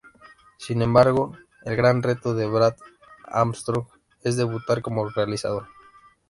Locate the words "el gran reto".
1.63-2.33